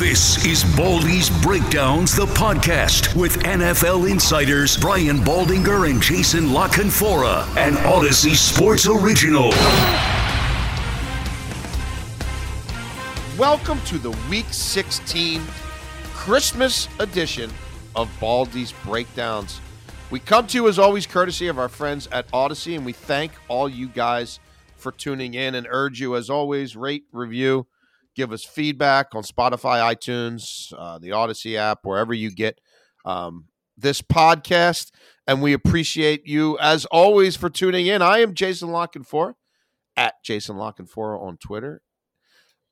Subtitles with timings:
[0.00, 7.44] This is Baldy's Breakdowns, the podcast with NFL insiders Brian Baldinger and Jason La Canfora,
[7.58, 9.50] an Odyssey Sports original.
[13.38, 15.42] Welcome to the Week 16
[16.14, 17.50] Christmas edition
[17.94, 19.60] of Baldy's Breakdowns.
[20.10, 23.32] We come to you as always courtesy of our friends at Odyssey, and we thank
[23.48, 24.40] all you guys
[24.76, 27.66] for tuning in and urge you, as always, rate, review,
[28.14, 32.60] give us feedback on Spotify, iTunes, uh, the Odyssey app, wherever you get
[33.04, 34.90] um, this podcast.
[35.26, 38.02] And we appreciate you, as always, for tuning in.
[38.02, 39.34] I am Jason La Canfora
[39.96, 41.82] at Jason La Canfora on Twitter.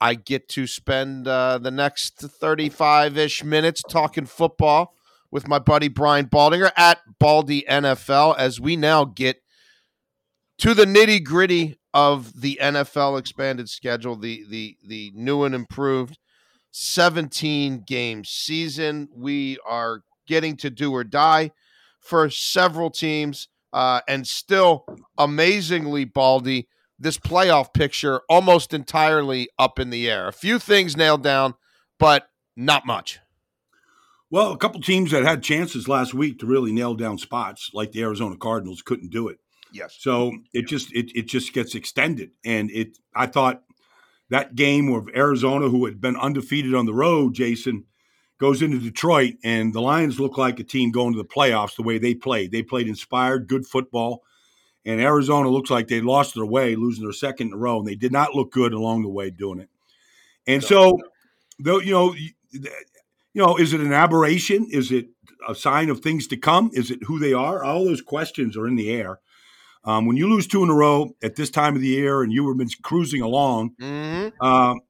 [0.01, 4.95] I get to spend uh, the next 35 ish minutes talking football
[5.31, 9.43] with my buddy Brian Baldinger at Baldy NFL as we now get
[10.59, 16.19] to the nitty gritty of the NFL expanded schedule, the the the new and improved
[16.73, 19.09] 17 game season.
[19.15, 21.53] We are getting to do or die
[22.01, 24.85] for several teams, uh, and still
[25.17, 30.29] amazingly, Baldy, this playoff picture almost entirely up in the air.
[30.29, 31.55] A few things nailed down,
[31.99, 33.21] but not much.
[34.31, 37.93] Well, a couple teams that had chances last week to really nail down spots, like
[37.93, 39.39] the Arizona Cardinals, couldn't do it.
[39.73, 39.97] Yes.
[39.99, 43.63] So it just it it just gets extended, and it I thought
[44.31, 47.85] that game of Arizona, who had been undefeated on the road, Jason
[48.39, 51.83] goes into Detroit, and the Lions look like a team going to the playoffs the
[51.83, 52.53] way they played.
[52.53, 54.23] They played inspired, good football,
[54.85, 57.87] and Arizona looks like they lost their way, losing their second in a row, and
[57.87, 59.69] they did not look good along the way doing it.
[60.47, 60.99] And so,
[61.59, 62.15] though you know,
[62.53, 62.71] you
[63.35, 64.67] know, is it an aberration?
[64.71, 65.09] Is it
[65.47, 66.71] a sign of things to come?
[66.73, 67.63] Is it who they are?
[67.63, 69.21] All those questions are in the air.
[69.89, 72.31] Um, when you lose two in a row at this time of the year and
[72.33, 74.45] you have been cruising along, Mm-hmm.
[74.47, 74.81] um,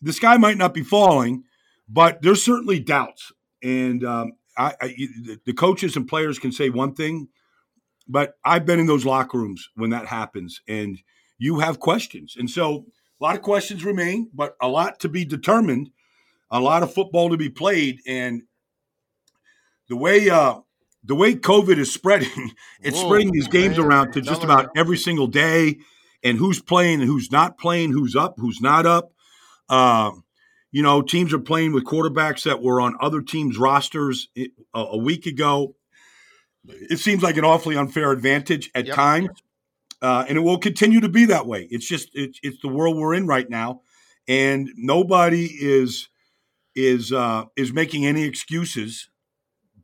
[0.00, 1.42] the sky might not be falling,
[1.88, 3.32] but there's certainly doubts.
[3.62, 7.28] And um, I, I, the- the coaches and players can say one thing,
[8.06, 10.98] but I've been in those locker rooms when that happens, and
[11.38, 12.36] you have questions.
[12.38, 12.84] And so
[13.20, 15.90] a lot of questions remain, but a lot to be determined,
[16.50, 18.42] a lot of football to be played, and
[19.88, 20.60] the way uh,
[21.04, 23.86] the way COVID is spreading, it's Whoa, spreading these games man.
[23.86, 25.78] around to just about every single day,
[26.22, 29.12] and who's playing and who's not playing, who's up, who's not up.
[29.68, 30.12] Uh,
[30.72, 34.28] you know, teams are playing with quarterbacks that were on other teams' rosters
[34.74, 35.76] a week ago.
[36.66, 38.96] It seems like an awfully unfair advantage at Yep.
[38.96, 39.42] times,
[40.02, 41.68] uh, and it will continue to be that way.
[41.70, 43.82] It's just it's, it's the world we're in right now,
[44.26, 46.08] and nobody is
[46.74, 49.10] is uh, is making any excuses.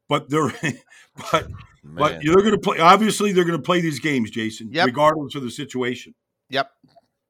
[0.08, 0.52] But they're
[1.32, 1.48] but
[1.82, 2.20] but Man.
[2.24, 2.78] they're going to play.
[2.78, 4.86] Obviously, they're going to play these games, Jason, Yep.
[4.86, 6.14] regardless of the situation.
[6.50, 6.70] Yep.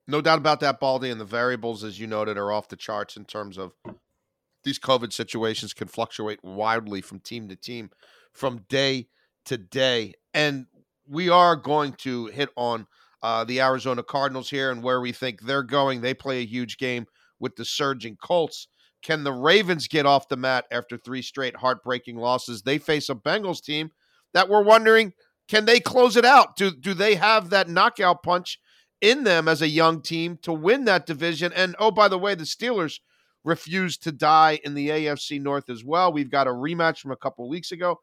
[0.08, 1.10] No doubt about that, Baldy.
[1.10, 3.72] And the variables, as you noted, are off the charts in terms of
[4.64, 7.90] these COVID situations can fluctuate wildly from team to team,
[8.32, 9.08] from day
[9.44, 10.14] to day.
[10.34, 10.66] And
[11.06, 12.86] we are going to hit on
[13.22, 16.00] uh, the Arizona Cardinals here and where we think they're going.
[16.00, 17.06] They play a huge game
[17.38, 18.66] with the surging Colts.
[19.02, 22.62] Can the Ravens get off the mat after three straight heartbreaking losses?
[22.62, 23.90] They face a Bengals team
[24.34, 25.12] that we're wondering
[25.50, 26.54] can they close it out?
[26.54, 28.60] Do do they have that knockout punch
[29.00, 31.52] in them as a young team to win that division?
[31.52, 33.00] And oh, by the way, the Steelers
[33.42, 36.12] refuse to die in the AFC North as well.
[36.12, 37.98] We've got a rematch from a couple weeks ago.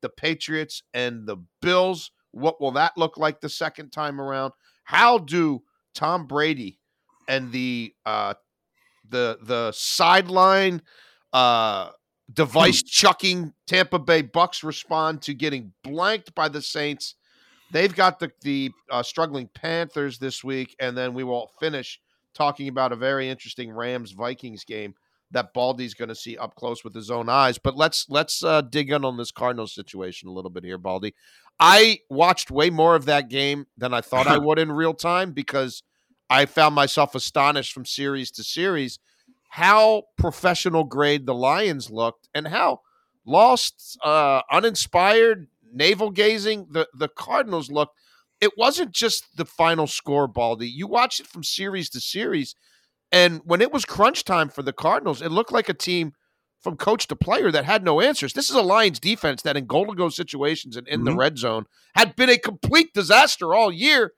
[0.00, 2.12] The Patriots and the Bills.
[2.30, 4.52] What will that look like the second time around?
[4.84, 5.64] How do
[5.96, 6.78] Tom Brady
[7.26, 8.34] and the uh
[9.12, 10.82] the the sideline
[11.32, 11.90] uh
[12.32, 17.14] device chucking Tampa Bay Bucks respond to getting blanked by the Saints?
[17.70, 22.00] They've got the the uh, struggling Panthers this week, and then we will finish
[22.34, 24.94] talking about a very interesting Rams Vikings game
[25.32, 27.58] that Baldy's going to see up close with his own eyes.
[27.58, 31.14] But let's let's uh, dig in on this Cardinals situation a little bit here, Baldy.
[31.58, 35.32] I watched way more of that game than I thought I would in real time
[35.32, 35.82] because
[36.32, 38.98] I found myself astonished from series to series
[39.50, 42.80] how professional grade the Lions looked and how
[43.26, 47.98] lost, uh, uninspired, navel gazing the the Cardinals looked.
[48.40, 50.70] It wasn't just the final score, Baldy.
[50.70, 52.54] You watched it from series to series.
[53.12, 56.14] And when it was crunch time for the Cardinals, it looked like a team
[56.62, 58.32] from coach to player that had no answers.
[58.32, 61.10] This is a Lions defense that in goal to go situations and in mm-hmm.
[61.10, 64.12] the red zone had been a complete disaster all year.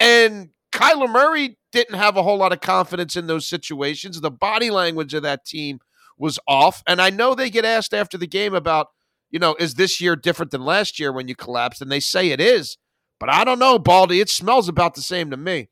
[0.00, 4.20] And Kyler Murray didn't have a whole lot of confidence in those situations.
[4.20, 5.80] The body language of that team
[6.16, 6.82] was off.
[6.86, 8.88] And I know they get asked after the game about,
[9.30, 11.82] you know, is this year different than last year when you collapsed?
[11.82, 12.76] And they say it is.
[13.20, 14.20] But I don't know, Baldy.
[14.20, 15.68] It smells about the same to me.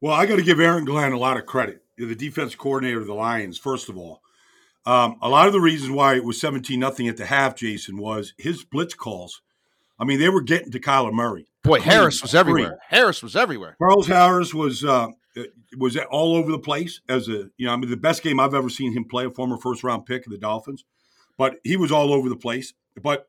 [0.00, 3.06] Well, I got to give Aaron Glenn a lot of credit, the defense coordinator of
[3.06, 4.20] the Lions, first of all.
[4.84, 7.96] Um, a lot of the reasons why it was 17 nothing at the half, Jason,
[7.96, 9.42] was his blitz calls.
[9.98, 11.48] I mean, they were getting to Kyler Murray.
[11.62, 12.78] Boy, Harris was everywhere.
[12.88, 13.76] Harris was everywhere.
[13.78, 15.08] Charles Harris was uh,
[15.76, 18.54] was all over the place as a you know I mean the best game I've
[18.54, 20.84] ever seen him play, a former first round pick of the Dolphins,
[21.36, 22.72] but he was all over the place.
[23.00, 23.28] But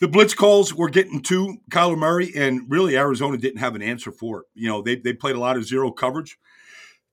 [0.00, 4.12] the blitz calls were getting to Kyler Murray, and really Arizona didn't have an answer
[4.12, 4.46] for it.
[4.54, 6.38] You know they they played a lot of zero coverage,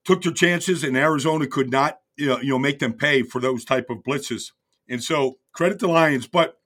[0.05, 3.41] took their chances, and Arizona could not you know, you know make them pay for
[3.41, 4.51] those type of blitzes.
[4.87, 6.57] And so credit the Lions, but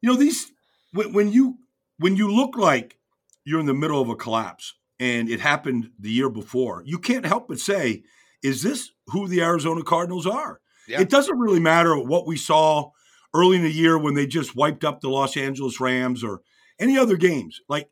[0.00, 0.50] you know these
[0.92, 1.58] when, when you
[1.98, 2.98] when you look like
[3.44, 7.26] you're in the middle of a collapse and it happened the year before, you can't
[7.26, 8.02] help but say,
[8.42, 10.60] is this who the Arizona Cardinals are?
[10.88, 11.00] Yeah.
[11.00, 12.90] It doesn't really matter what we saw
[13.34, 16.42] early in the year when they just wiped up the Los Angeles Rams or
[16.78, 17.60] any other games.
[17.68, 17.88] Like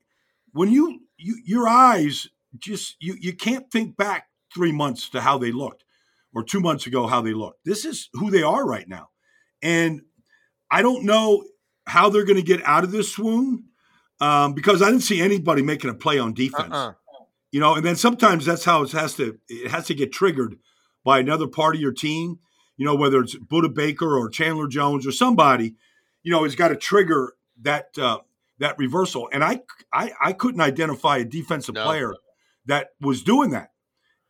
[0.53, 5.39] when you, you your eyes just you you can't think back three months to how
[5.39, 5.85] they looked
[6.35, 7.65] or two months ago how they looked.
[7.65, 9.11] This is who they are right now.
[9.63, 10.03] And
[10.71, 11.45] I don't know
[11.87, 13.65] how they're going to get out of this swoon
[14.21, 16.73] um, because I didn't see anybody making a play on defense.
[16.73, 16.93] Uh-uh.
[17.53, 20.57] You know, and then sometimes that's how it has to it has to get triggered
[21.05, 22.39] by another part of your team.
[22.77, 25.75] You know, whether it's Budda Baker or Chandler Jones or somebody,
[26.23, 28.19] you know, has got to trigger that uh,
[28.59, 29.29] that reversal.
[29.33, 29.63] And I,
[29.93, 31.85] I I couldn't identify a defensive no.
[31.85, 32.15] player
[32.67, 33.73] that was doing that.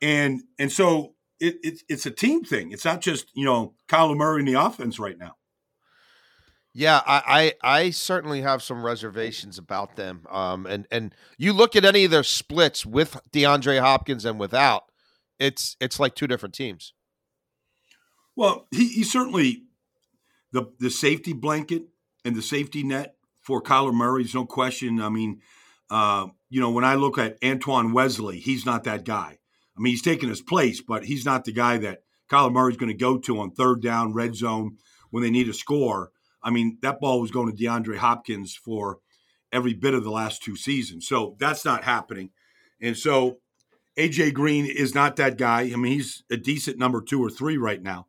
[0.00, 2.72] And and so it, it, it's a team thing.
[2.72, 5.36] It's not just you know Kyler Murray in the offense right now.
[6.72, 10.26] Yeah, I, I, I certainly have some reservations about them.
[10.30, 14.84] Um, and and you look at any of their splits with DeAndre Hopkins and without,
[15.38, 16.92] it's it's like two different teams.
[18.36, 19.64] Well, he, he certainly
[20.52, 21.82] the the safety blanket
[22.24, 25.00] and the safety net for Kyler Murray is no question.
[25.00, 25.40] I mean,
[25.90, 29.38] uh, you know, when I look at Antoine Wesley, he's not that guy.
[29.76, 32.92] I mean, he's taking his place, but he's not the guy that Kyler Murray's going
[32.92, 34.76] to go to on third down, red zone
[35.10, 36.12] when they need a score.
[36.42, 38.98] I mean, that ball was going to DeAndre Hopkins for
[39.52, 41.06] every bit of the last two seasons.
[41.06, 42.30] So that's not happening.
[42.80, 43.38] And so
[43.98, 45.62] AJ Green is not that guy.
[45.62, 48.06] I mean, he's a decent number two or three right now.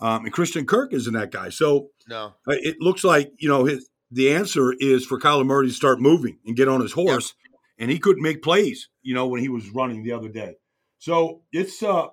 [0.00, 1.50] Um, and Christian Kirk isn't that guy.
[1.50, 5.68] So no, uh, it looks like you know his, the answer is for Kyler Murray
[5.68, 7.34] to start moving and get on his horse.
[7.42, 7.60] Yep.
[7.76, 10.54] And he couldn't make plays, you know, when he was running the other day.
[10.98, 12.08] So it's uh,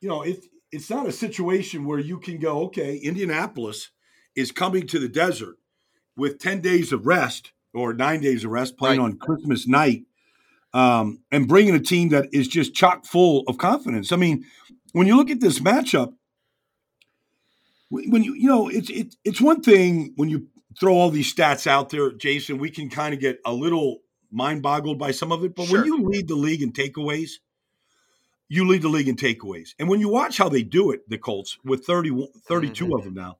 [0.00, 3.90] you know, it's it's not a situation where you can go, okay, Indianapolis
[4.36, 5.56] is coming to the desert
[6.16, 9.06] with 10 days of rest or nine days of rest playing right.
[9.06, 10.04] on Christmas night
[10.72, 14.12] um, and bringing a team that is just chock full of confidence.
[14.12, 14.44] I mean,
[14.92, 16.14] when you look at this matchup,
[17.88, 20.48] when you you know it's it, it's one thing when you
[20.78, 22.58] throw all these stats out there, Jason.
[22.58, 23.98] We can kind of get a little
[24.30, 25.78] mind boggled by some of it, but sure.
[25.78, 27.32] when you lead the league in takeaways,
[28.48, 29.70] you lead the league in takeaways.
[29.78, 32.94] And when you watch how they do it, the Colts with 30, 32 mm-hmm.
[32.94, 33.38] of them now,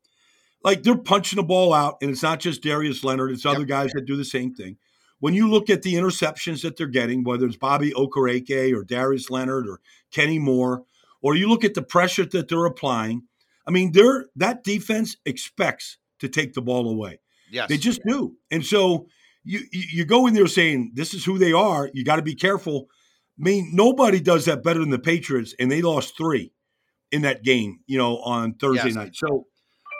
[0.66, 3.92] like they're punching the ball out, and it's not just Darius Leonard, it's other guys
[3.94, 4.76] that do the same thing.
[5.20, 9.30] When you look at the interceptions that they're getting, whether it's Bobby Okereke or Darius
[9.30, 9.80] Leonard or
[10.12, 10.82] Kenny Moore,
[11.22, 13.22] or you look at the pressure that they're applying,
[13.66, 17.20] I mean, they're that defense expects to take the ball away.
[17.48, 17.68] Yes.
[17.68, 18.34] They just do.
[18.50, 19.06] And so
[19.44, 21.90] you you go in there saying this is who they are.
[21.94, 22.88] You got to be careful.
[23.38, 26.52] I mean, nobody does that better than the Patriots, and they lost three
[27.12, 28.94] in that game, you know, on Thursday yes.
[28.96, 29.14] night.
[29.14, 29.46] So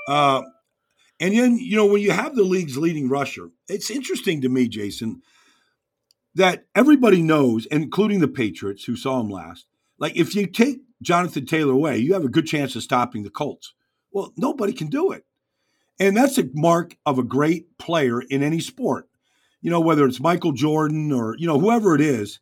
[0.09, 0.43] uh,
[1.19, 4.69] and then, you know, when you have the league's leading rusher, it's interesting to me,
[4.69, 5.23] Jason,
[6.35, 9.67] that everybody knows, including the Patriots who saw him last,
[9.99, 13.31] like if you take Jonathan Taylor away, you have a good chance of stopping the
[13.31, 13.73] Colts.
[14.13, 15.25] Well, nobody can do it.
[15.99, 19.09] And that's a mark of a great player in any sport.
[19.63, 22.41] You know, whether it's Michael Jordan or, you know, whoever it is,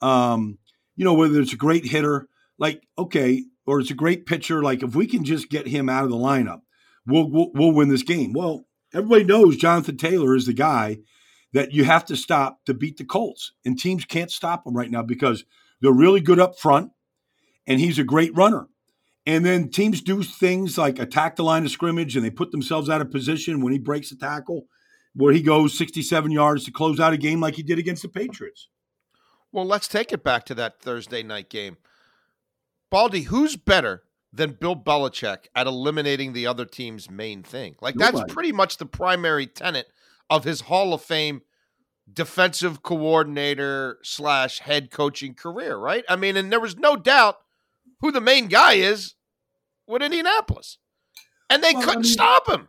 [0.00, 0.58] um,
[0.96, 4.82] you know, whether it's a great hitter, like, okay, or it's a great pitcher, like
[4.82, 6.62] if we can just get him out of the lineup,
[7.06, 8.32] we'll, we'll, we'll win this game.
[8.32, 10.98] Well, everybody knows Jonathan Taylor is the guy
[11.52, 14.90] that you have to stop to beat the Colts, and teams can't stop him right
[14.90, 15.44] now because
[15.80, 16.92] they're really good up front,
[17.66, 18.68] and he's a great runner.
[19.26, 22.88] And then teams do things like attack the line of scrimmage, and they put themselves
[22.88, 24.66] out of position when he breaks a tackle,
[25.14, 28.08] where he goes 67 yards to close out a game like he did against the
[28.08, 28.68] Patriots.
[29.52, 31.76] Well, let's take it back to that Thursday night game.
[32.90, 34.02] Baldy, who's better
[34.32, 37.76] than Bill Belichick at eliminating the other team's main thing?
[37.80, 39.86] Like that's pretty much the primary tenet
[40.30, 41.42] of his Hall of Fame
[42.12, 46.04] defensive coordinator slash head coaching career, right?
[46.08, 47.36] I mean, and there was no doubt
[48.00, 49.14] who the main guy is
[49.86, 50.78] with Indianapolis.
[51.48, 52.68] And they Well, couldn't mean, stop him.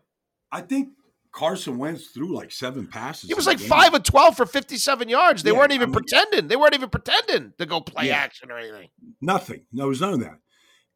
[0.52, 0.90] I think
[1.32, 3.28] Carson Wentz threw like seven passes.
[3.30, 3.68] He was like game.
[3.70, 5.42] five of twelve for fifty-seven yards.
[5.42, 6.48] They Yeah, weren't even I mean- pretending.
[6.48, 8.18] They weren't even pretending to go play Yeah.
[8.18, 8.90] action or anything.
[9.20, 9.66] Nothing.
[9.72, 10.38] No, it was none of that.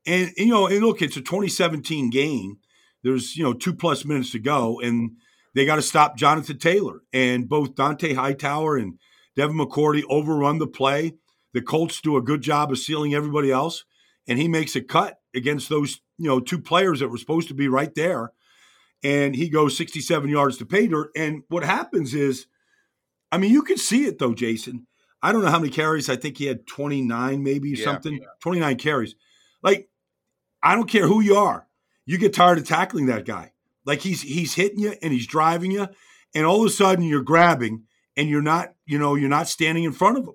[0.08, 2.58] And, you know, and look, it's a 2017 game.
[3.04, 5.12] There's you know two plus minutes to go, and
[5.54, 7.02] they got to stop Jonathan Taylor.
[7.14, 8.98] And both Dante Hightower and
[9.36, 11.14] Devin McCourty overrun the play.
[11.54, 13.86] The Colts do a good job of sealing everybody else,
[14.28, 17.54] and he makes a cut against those you know two players that were supposed to
[17.54, 18.32] be right there.
[19.04, 21.12] And he goes 67 yards to pay dirt.
[21.16, 22.48] And what happens is,
[23.32, 24.88] I mean, you can see it though, Jason.
[25.22, 26.10] I don't know how many carries.
[26.10, 28.20] I think he had 29, maybe Yeah, something.
[28.42, 29.16] 29 carries.
[29.62, 29.90] Like,
[30.68, 31.66] I don't care who you are.
[32.06, 33.54] You get tired of tackling that guy.
[33.86, 35.88] Like he's he's hitting you and he's driving you,
[36.36, 37.84] and all of a sudden you're grabbing
[38.18, 40.34] and you're not, you know, you're not standing in front of him.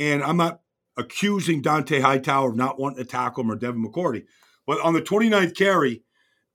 [0.00, 0.60] And I'm not
[0.96, 4.24] accusing Dante Hightower of not wanting to tackle him or Devin McCourty,
[4.66, 6.02] but on the 29th carry,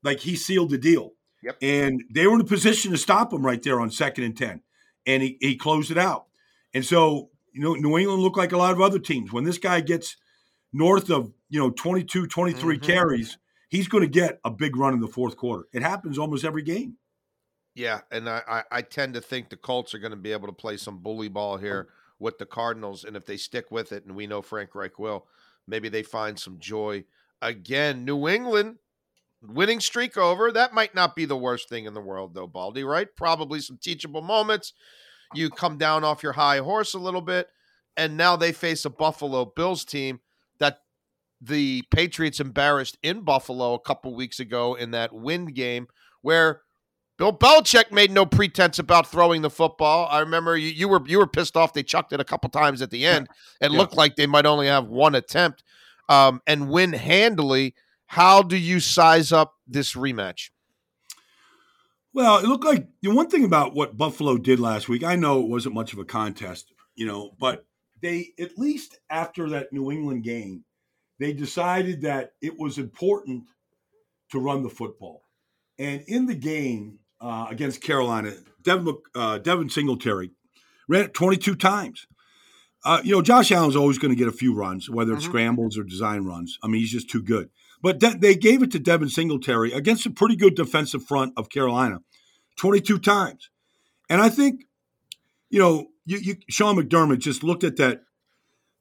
[0.02, 1.12] like he sealed the deal.
[1.42, 1.56] Yep.
[1.62, 4.60] And they were in a position to stop him right there on second and 10.
[5.06, 6.26] And he, he closed it out.
[6.74, 9.32] And so, you know, New England looked like a lot of other teams.
[9.32, 10.16] When this guy gets
[10.70, 12.82] north of, you know, 22, 23 Mhm.
[12.82, 13.38] carries,
[13.68, 15.66] he's going to get a big run in the fourth quarter.
[15.72, 16.98] It happens almost every game.
[17.74, 20.48] Yeah, and I, I, I tend to think the Colts are going to be able
[20.48, 21.88] to play some bully ball here
[22.18, 25.26] with the Cardinals, and if they stick with it, and we know Frank Reich will,
[25.66, 27.04] maybe they find some joy
[27.42, 28.04] again.
[28.06, 28.78] New England
[29.42, 30.50] winning streak over.
[30.50, 32.82] That might not be the worst thing in the world, though, Baldy.
[32.82, 33.08] Right?
[33.14, 34.72] Probably some teachable moments.
[35.34, 37.48] You come down off your high horse a little bit,
[37.96, 40.20] and now they face a Buffalo Bills team
[41.40, 45.86] the Patriots embarrassed in Buffalo a couple weeks ago in that wind game
[46.22, 46.62] where
[47.18, 50.06] Bill Belichick made no pretense about throwing the football.
[50.10, 51.72] I remember you, you were you were pissed off.
[51.72, 53.28] They chucked it a couple times at the end.
[53.60, 53.78] It Yeah.
[53.78, 55.62] looked like they might only have one attempt
[56.08, 57.74] um, and win handily.
[58.06, 60.50] How do you size up this rematch?
[62.12, 65.02] Well, it looked like the one thing about what Buffalo did last week.
[65.04, 67.66] I know it wasn't much of a contest, you know, but
[68.00, 70.64] they at least after that New England game,
[71.18, 73.44] they decided that it was important
[74.30, 75.22] to run the football.
[75.78, 78.32] And in the game uh, against Carolina,
[78.62, 80.30] Devin, uh, Devin Singletary
[80.88, 82.06] ran it 22 times.
[82.84, 85.28] Uh, you know, Josh Allen's always going to get a few runs, whether it's Mhm.
[85.30, 86.58] scrambles or design runs.
[86.62, 87.50] I mean, he's just too good.
[87.82, 91.48] But de- they gave it to Devin Singletary against a pretty good defensive front of
[91.48, 92.00] Carolina
[92.56, 93.50] 22 times.
[94.08, 94.66] And I think,
[95.50, 98.02] you know, you, you, Sean McDermott just looked at that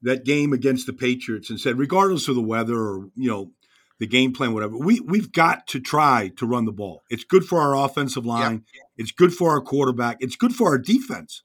[0.05, 3.51] that game against the Patriots and said, regardless of the weather or, you know,
[3.99, 7.03] the game plan, whatever, we, we've got to try to run the ball.
[7.09, 8.63] It's good for our offensive line.
[8.97, 10.17] It's good for our quarterback.
[10.19, 11.43] It's good for our defense,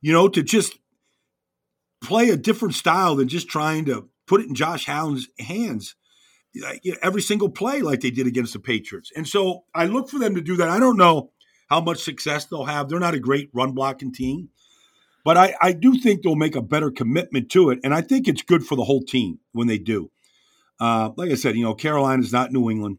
[0.00, 0.78] you know, to just
[2.00, 5.96] play a different style than just trying to put it in Josh Allen's hands
[6.54, 9.10] like, you know, every single play like they did against the Patriots.
[9.16, 10.68] And so I look for them to do that.
[10.68, 11.30] I don't know
[11.68, 12.88] how much success they'll have.
[12.88, 14.50] They're not a great run blocking team,
[15.24, 17.78] but I, I do think they'll make a better commitment to it.
[17.84, 20.10] And I think it's good for the whole team when they do.
[20.80, 22.98] Uh, like I said, you know, Carolina's not New England,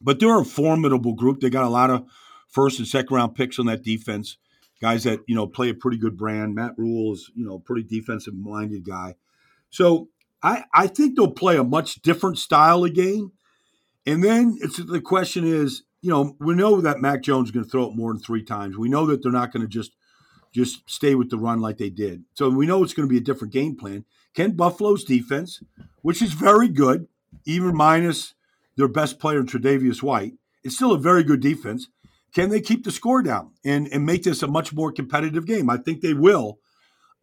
[0.00, 1.40] but they're a formidable group.
[1.40, 2.06] They got a lot of
[2.48, 4.38] first and second round picks on that defense.
[4.80, 6.54] Guys that, you know, play a pretty good brand.
[6.54, 9.14] Matt Rhule is, you know, a pretty defensive minded guy.
[9.70, 10.08] So
[10.42, 13.32] I, I think they'll play a much different style of game.
[14.06, 17.64] And then it's the question is, you know, we know that Mac Jones is going
[17.64, 18.76] to throw it more than three times.
[18.76, 19.92] We know that they're not going to just
[20.52, 22.24] just stay with the run like they did.
[22.34, 24.04] So we know it's going to be a different game plan.
[24.34, 25.62] Can Buffalo's defense,
[26.02, 27.08] which is very good,
[27.44, 28.34] even minus
[28.76, 31.88] their best player Tre'Davious White, it's still a very good defense.
[32.34, 35.70] Can they keep the score down and, and make this a much more competitive game?
[35.70, 36.58] I think they will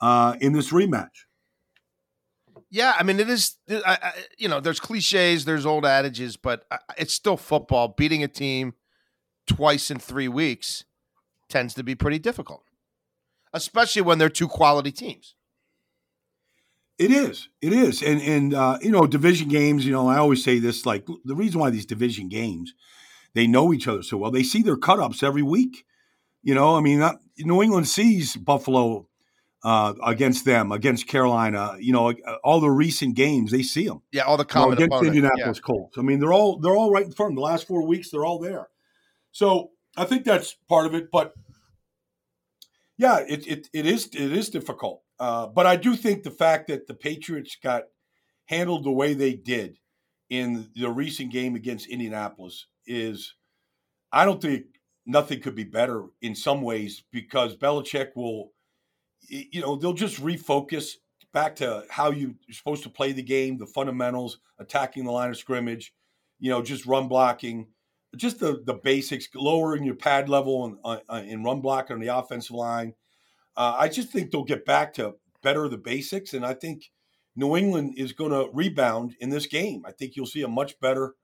[0.02, 1.26] uh, in this rematch.
[2.72, 3.58] Yeah, I mean, it is.
[3.70, 6.66] I, I, you know, there's cliches, there's old adages, but
[6.98, 7.90] it's still football.
[7.96, 8.74] Beating a team
[9.46, 10.84] twice in three weeks
[11.50, 12.64] tends to be pretty difficult,
[13.54, 15.36] especially when they're two quality teams.
[17.00, 17.50] It is.
[17.62, 18.02] It is.
[18.04, 21.36] And and uh, you know, division games, you know, I always say this like the
[21.36, 22.74] reason why these division games,
[23.34, 24.32] they know each other so well.
[24.32, 25.86] They see their cut ups every week.
[26.44, 29.08] You know, I mean, not, New England sees Buffalo
[29.64, 31.76] uh, against them, against Carolina.
[31.80, 34.02] You know, all the recent games they see them.
[34.12, 35.16] Yeah, all the You know, against opponent.
[35.16, 35.98] Indianapolis Colts.
[35.98, 37.32] I mean, they're all they're all right in front.
[37.32, 37.44] of them.
[37.44, 38.68] The last four weeks, they're all there.
[39.32, 41.10] So I think that's part of it.
[41.12, 41.34] But
[43.04, 45.02] yeah, it it, it is it is difficult.
[45.20, 47.84] Uh, but I do think the fact that the Patriots got
[48.46, 49.78] handled the way they did
[50.30, 53.36] in the recent game against Indianapolis is,
[54.14, 54.68] I don't think
[55.06, 58.54] nothing could be better in some ways because Belichick will,
[59.28, 60.94] you know, they'll just refocus
[61.34, 65.38] back to how you're supposed to play the game, the fundamentals, attacking the line of
[65.38, 65.94] scrimmage,
[66.40, 67.68] you know, just run blocking,
[68.16, 72.16] just the the basics, lowering your pad level in, uh, in run blocking on the
[72.16, 72.94] offensive line.
[73.56, 76.92] Uh, I just think they'll get back to better the basics, and I think
[77.36, 79.84] New England is going to rebound in this game.
[79.86, 81.16] I think you'll see a much better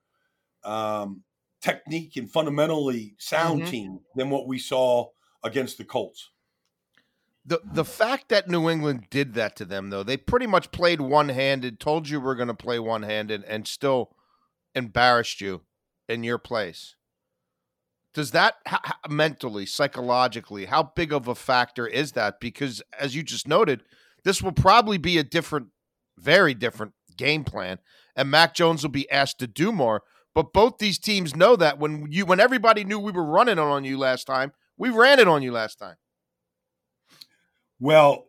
[0.64, 1.22] um,
[1.60, 3.70] technique and fundamentally sound mm-hmm.
[3.70, 5.08] team than what we saw
[5.42, 6.30] against the Colts.
[7.44, 11.00] The the fact that New England did that to them though, they pretty much played
[11.00, 14.14] one-handed, told you we're going to play one-handed and still
[14.74, 15.62] embarrassed you
[16.10, 16.96] in your place.
[18.12, 23.22] Does that how, mentally, psychologically, how big of a factor is that because as you
[23.22, 23.82] just noted,
[24.24, 25.68] this will probably be a different
[26.18, 27.78] very different game plan
[28.16, 30.02] and Mac Jones will be asked to do more.
[30.34, 33.84] But both these teams know that when you when everybody knew we were running on
[33.84, 35.96] you last time, we ran it on you last time.
[37.80, 38.26] Well,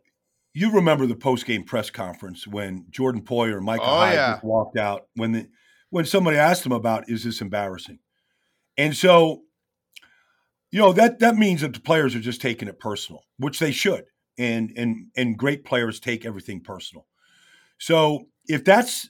[0.53, 4.31] you remember the post game press conference when Jordan Poyer and Micah oh, Hyde yeah.
[4.33, 5.47] just walked out when the
[5.91, 7.99] when somebody asked him about is this embarrassing,
[8.77, 9.43] and so
[10.71, 13.71] you know that that means that the players are just taking it personal, which they
[13.71, 14.05] should,
[14.39, 17.05] and and and great players take everything personal.
[17.77, 19.09] So if that's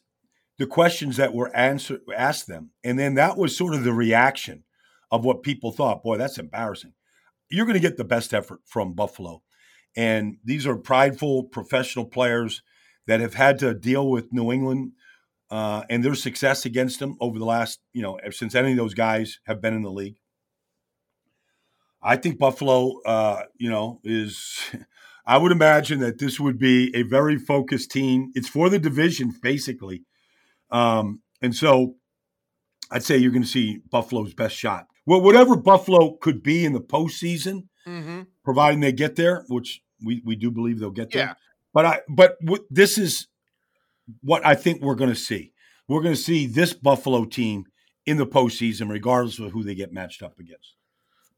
[0.61, 2.69] the questions that were answer, asked them.
[2.83, 4.63] And then that was sort of the reaction
[5.09, 6.93] of what people thought, boy, that's embarrassing.
[7.49, 9.41] You're going to get the best effort from Buffalo.
[9.95, 12.61] And these are prideful professional players
[13.07, 14.91] that have had to deal with New England
[15.51, 18.93] uh, and their success against them over the last, you know, since any of those
[18.93, 20.15] guys have been in the league.
[22.01, 24.57] I think Buffalo, uh, you know, is.
[25.23, 28.31] I would imagine that this would be a very focused team.
[28.33, 30.03] It's for the division, basically.
[30.71, 31.95] Um, and so
[32.89, 34.87] I'd say you're going to see Buffalo's best shot.
[35.05, 38.21] Well, whatever Buffalo could be in the postseason, mm-hmm.
[38.43, 41.27] providing they get there, which we, we do believe they'll get there.
[41.27, 41.33] Yeah.
[41.71, 43.27] But I but w- this is
[44.21, 45.53] what I think we're going to see.
[45.87, 47.65] We're going to see this Buffalo team
[48.05, 50.75] in the postseason, regardless of who they get matched up against.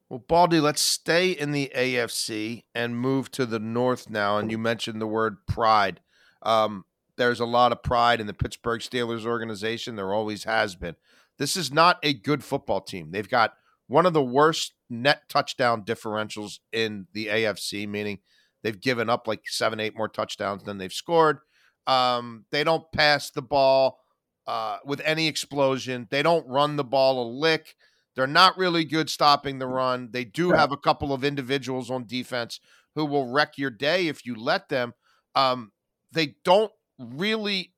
[0.10, 4.38] Well, Baldy, let's stay in the AFC and move to the North now.
[4.38, 6.02] And you mentioned the word pride.
[6.44, 6.86] Um,
[7.18, 9.96] there's a lot of pride in the Pittsburgh Steelers organization.
[9.96, 10.96] There always has been.
[11.38, 13.12] This is not a good football team.
[13.12, 13.54] They've got
[13.88, 18.20] one of the worst net touchdown differentials in the AFC, meaning
[18.62, 21.40] they've given up like seven, eight more touchdowns than they've scored.
[21.88, 24.00] Um, they don't pass the ball
[24.48, 26.08] uh, with any explosion.
[26.10, 27.76] They don't run the ball a lick.
[28.16, 30.10] They're not really good stopping the run.
[30.12, 32.60] They do have a couple of individuals on defense
[32.96, 34.94] who will wreck your day if you let them.
[35.36, 35.72] Um,
[36.12, 37.74] they don't really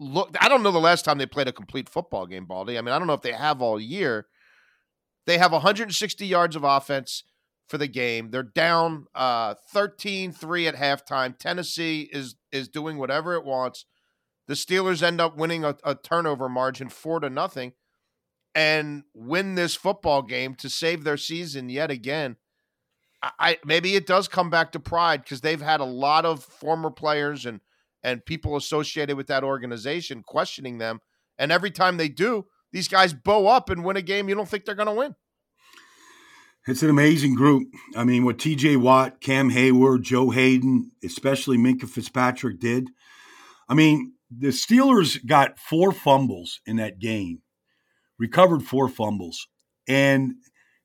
[0.00, 0.34] look.
[0.40, 2.78] I don't know the last time they played a complete football game, Baldy.
[2.78, 4.26] I mean, I don't know if they have all year.
[5.26, 7.24] They have 160 yards of offense
[7.68, 8.30] for the game.
[8.30, 11.38] They're down uh, 13-3 at halftime.
[11.38, 13.86] Tennessee is is doing whatever it wants.
[14.46, 17.72] The Steelers end up winning a, a turnover margin four to nothing
[18.54, 22.36] and win this football game to save their season yet again.
[23.22, 26.90] I, maybe it does come back to pride because they've had a lot of former
[26.90, 27.60] players and
[28.04, 31.00] and people associated with that organization questioning them.
[31.36, 34.48] And every time they do, these guys bow up and win a game you don't
[34.48, 35.16] think they're going to win.
[36.68, 37.72] It's an amazing group.
[37.96, 42.90] I mean, what TJ Watt, Cam Heyward, Joe Haden, especially Minkah Fitzpatrick did.
[43.68, 47.40] I mean, the Steelers got four fumbles in that game,
[48.18, 49.48] recovered four fumbles,
[49.88, 50.34] and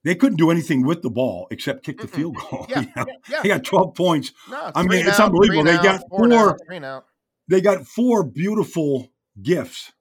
[0.04, 2.66] they couldn't do anything with the ball except kick the mm field goal.
[2.70, 3.06] Yeah, you know?
[3.28, 4.32] yeah, They got 12 points.
[4.50, 5.64] No, I mean, it's unbelievable.
[5.64, 7.04] They got four, four
[7.48, 9.92] they got four beautiful gifts,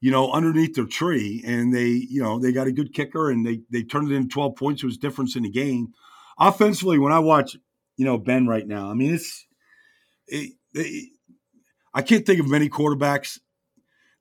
[0.00, 1.42] you know, underneath their tree.
[1.46, 4.28] And they, you know, they got a good kicker and they they turned it into
[4.28, 4.82] 12 points.
[4.82, 5.92] It was difference in the game.
[6.38, 7.56] Offensively, when I watch,
[7.96, 9.46] you know, Ben right now, I mean, it's
[10.28, 11.10] it, it,
[11.94, 13.38] I can't think of many quarterbacks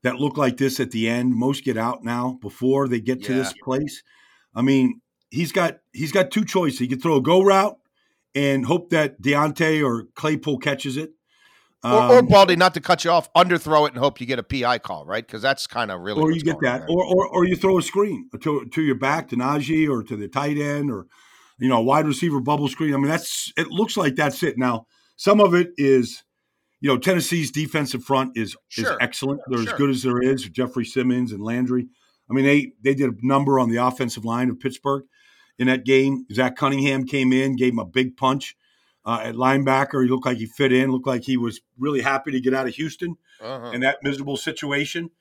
[0.03, 1.35] that look like this at the end.
[1.35, 3.27] Most get out now before they get yeah.
[3.27, 4.03] to this place.
[4.53, 6.79] I mean, he's got he's got two choices.
[6.79, 7.77] He can throw a go route
[8.33, 11.14] and hope that Diontae or Claypool catches it.
[11.85, 14.25] Um, or, or, um, Baldy, not to cut you off, underthrow it and hope you
[14.25, 15.25] get a PI call, right?
[15.25, 16.19] Because that's kind of really.
[16.19, 19.29] Or you get that, or, or or you throw a screen to to your back
[19.29, 21.05] to Najee or to the tight end or
[21.59, 22.95] you know wide receiver bubble screen.
[22.95, 23.67] I mean, that's it.
[23.67, 24.57] Looks like that's it.
[24.57, 26.23] Now, some of it is,
[26.81, 28.91] you know, Tennessee's defensive front is sure.
[28.91, 29.41] is excellent.
[29.47, 29.73] They're sure.
[29.73, 30.49] as good as there is.
[30.49, 31.87] Jeffery Simmons and Landry.
[32.29, 35.03] I mean, they they did a number on the offensive line of Pittsburgh
[35.59, 36.25] in that game.
[36.33, 38.55] Zach Cunningham came in, gave him a big punch.
[39.05, 40.03] Uh, at linebacker.
[40.03, 40.91] He looked like he fit in.
[40.91, 43.69] Looked like he was really happy to get out of Houston Uh-huh.
[43.71, 45.11] in that miserable situation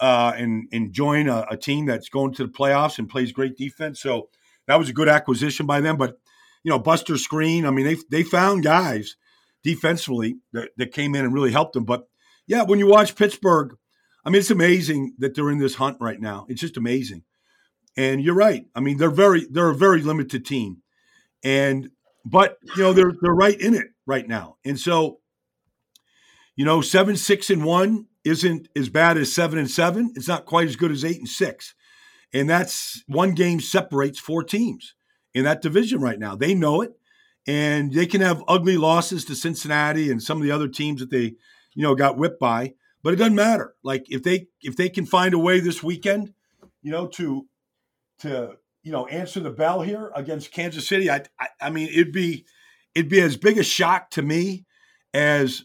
[0.00, 3.56] uh, and and join a, a team that's going to the playoffs and plays great
[3.56, 4.00] defense.
[4.00, 4.28] So
[4.66, 5.96] that was a good acquisition by them.
[5.96, 6.18] But
[6.64, 7.64] you know, Buster Skrine.
[7.64, 9.16] I mean, they they found guys
[9.62, 11.84] defensively that, that came in and really helped them.
[11.84, 12.08] But
[12.46, 13.76] yeah, when you watch Pittsburgh,
[14.24, 16.46] I mean, it's amazing that they're in this hunt right now.
[16.48, 17.22] It's just amazing.
[17.96, 18.64] And you're right.
[18.74, 20.82] I mean, they're very they're a very limited team,
[21.42, 21.90] and
[22.30, 24.56] but you know they're they're right in it right now.
[24.64, 25.20] And so,
[26.56, 30.12] you know, seven six and one isn't as bad as seven and seven.
[30.14, 31.74] It's not quite as good as eight and six,
[32.32, 34.94] and that's one game separates four teams
[35.34, 36.34] in that division right now.
[36.36, 36.92] They know it,
[37.46, 41.10] and they can have ugly losses to Cincinnati and some of the other teams that
[41.10, 41.34] they
[41.74, 42.74] you know got whipped by.
[43.02, 43.74] But it doesn't matter.
[43.82, 46.34] Like if they if they can find a way this weekend,
[46.82, 47.46] you know, to
[48.20, 52.12] to you know answer the bell here against Kansas City, I I, I mean it'd
[52.12, 52.44] be
[52.94, 54.64] it'd be as big a shock to me
[55.14, 55.64] as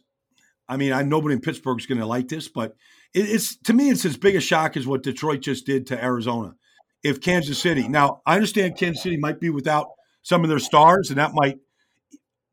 [0.68, 2.76] I mean I nobody in Pittsburgh's going to like this, but
[3.14, 6.04] it, it's to me it's as big a shock as what Detroit just did to
[6.04, 6.56] Arizona.
[7.04, 9.88] If Kansas City now I understand Kansas City might be without
[10.24, 11.60] some of their stars, and that might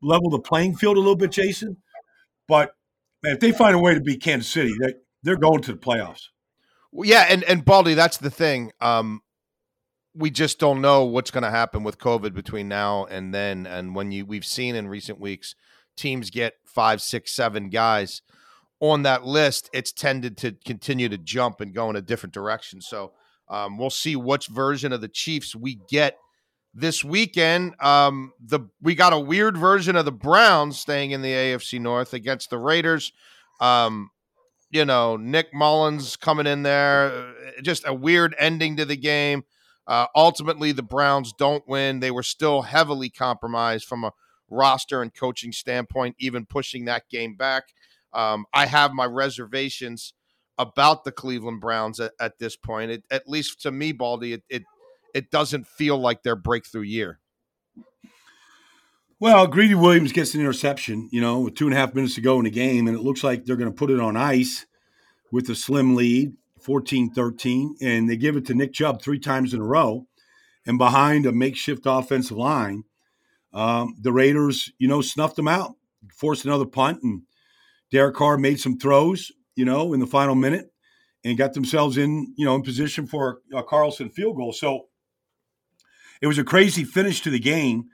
[0.01, 1.77] level the playing field a little bit, Jason.
[2.47, 2.75] But
[3.23, 4.93] man, if they find a way to beat Kansas City, they,
[5.23, 6.23] they're going to the playoffs.
[6.91, 8.71] Well, yeah, and and Baldy, that's the thing.
[8.81, 9.21] Um,
[10.13, 13.65] we just don't know what's going to happen with COVID between now and then.
[13.65, 15.55] And when you we've seen in recent weeks,
[15.95, 18.21] teams get five, six, seven guys
[18.81, 22.81] on that list, it's tended to continue to jump and go in a different direction.
[22.81, 23.13] So
[23.47, 26.17] um, we'll see which version of the Chiefs we get
[26.73, 27.75] this weekend.
[27.79, 32.13] Um, the we got a weird version of the Browns staying in the AFC North
[32.13, 33.13] against the Raiders.
[33.59, 34.09] Um,
[34.71, 39.43] you know, Nick Mullens coming in there, uh, just a weird ending to the game.
[39.87, 41.99] Uh, ultimately, the Browns don't win.
[41.99, 44.11] They were still heavily compromised from a
[44.49, 47.63] roster and coaching standpoint, even pushing that game back.
[48.13, 50.13] Um, I have my reservations
[50.57, 52.91] about the Cleveland Browns at, at this point.
[52.91, 54.63] It, at least to me, Baldy, it, it
[55.13, 57.19] it doesn't feel like their breakthrough year.
[59.19, 62.21] Well, Greedy Williams gets an interception, you know, with two and a half minutes to
[62.21, 64.65] go in the game, and it looks like they're going to put it on ice
[65.31, 67.75] with a slim lead, 14 13.
[67.81, 70.07] And they give it to Nick Chubb three times in a row.
[70.65, 72.83] And behind a makeshift offensive line,
[73.53, 75.75] um, the Raiders, you know, snuffed them out,
[76.13, 77.23] forced another punt, and
[77.91, 80.71] Derek Carr made some throws, you know, in the final minute
[81.23, 84.53] and got themselves in, you know, in position for a Carlson field goal.
[84.53, 84.87] So
[86.21, 87.85] it was a crazy finish to the game.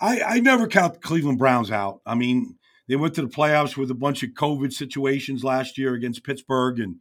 [0.00, 2.00] I, I never count the Cleveland Browns out.
[2.06, 2.56] I mean,
[2.88, 6.80] they went to the playoffs with a bunch of COVID situations last year against Pittsburgh,
[6.80, 6.96] and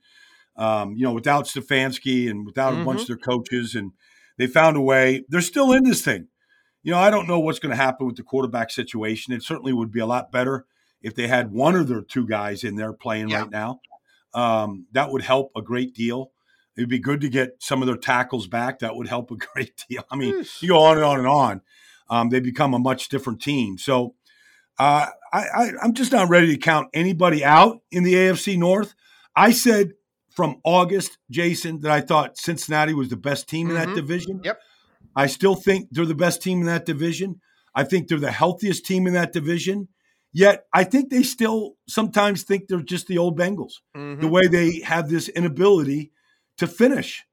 [0.58, 2.82] um, you know, without Stefanski and without Mhm.
[2.82, 3.92] a bunch of their coaches, and
[4.38, 5.24] they found a way.
[5.30, 6.28] They're still in this thing.
[6.84, 9.34] You know, I don't know what's going to happen with the quarterback situation.
[9.34, 10.66] It certainly would be a lot better
[11.02, 13.42] if they had one of their two guys in there playing Yeah.
[13.42, 13.82] right now.
[14.34, 16.32] Um, that would help a great deal.
[16.78, 18.80] It'd be good to get some of their tackles back.
[18.80, 20.04] That would help a great deal.
[20.12, 21.62] I mean, you go on and on and on.
[22.10, 23.78] Um, they become a much different team.
[23.78, 24.16] So
[24.80, 28.94] uh, I, I, I'm just not ready to count anybody out in the AFC North.
[29.36, 29.94] I said
[30.38, 33.96] from August, Jason, that I thought Cincinnati was the best team in that Mhm.
[33.96, 34.40] division.
[34.44, 34.60] Yep.
[35.16, 37.42] I still think they're the best team in that division.
[37.74, 39.88] I think they're the healthiest team in that division.
[40.32, 44.22] Yet I think they still sometimes think they're just the old Bengals Mhm.
[44.22, 46.12] the way they have this inability
[46.60, 47.26] to finish.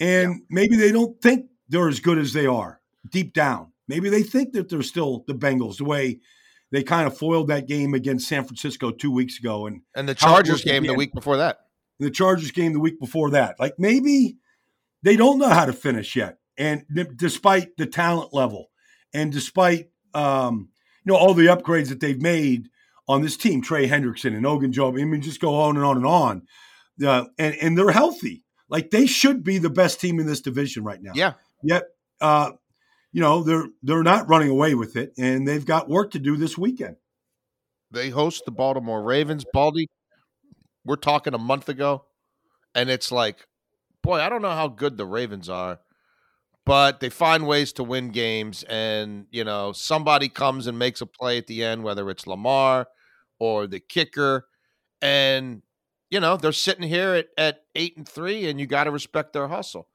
[0.00, 2.80] And maybe they don't think they're as good as they are
[3.12, 3.72] deep down.
[3.86, 6.18] Maybe they think that they're still the Bengals the way
[6.72, 10.16] they kind of foiled that game against San Francisco two weeks ago and And the
[10.16, 10.98] Chargers game the again.
[10.98, 11.60] week before that.
[12.00, 13.60] The Chargers game the week before that.
[13.60, 14.38] Like maybe
[15.02, 16.38] they don't know how to finish yet.
[16.58, 18.70] And d- despite the talent level
[19.14, 20.70] and despite um,
[21.04, 22.68] you know all the upgrades that they've made
[23.08, 26.06] on this team, Trey Hendrickson and Ogunjobi, I mean, just go on and on and
[26.06, 26.42] on.
[27.04, 28.44] Uh, and and they're healthy.
[28.68, 31.12] Like they should be the best team in this division right now.
[31.14, 31.32] Yeah.
[31.62, 31.84] Yet,
[32.20, 32.52] uh,
[33.12, 36.36] you know, they're they're not running away with it, and they've got work to do
[36.36, 36.96] this weekend.
[37.90, 39.44] They host the Baltimore Ravens.
[39.52, 39.88] Baldy,
[40.84, 42.04] we're talking a month ago,
[42.74, 43.46] and it's like,
[44.02, 45.80] boy, I don't know how good the Ravens are,
[46.64, 48.62] but they find ways to win games.
[48.64, 52.86] And, you know, somebody comes and makes a play at the end, whether it's Lamar
[53.38, 54.46] or the kicker.
[55.02, 55.62] And,
[56.10, 59.32] you know, they're sitting here at, at eight and three, and you got to respect
[59.32, 59.88] their hustle.